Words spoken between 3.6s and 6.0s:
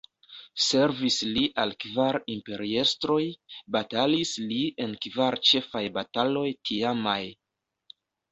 batalis li en kvar ĉefaj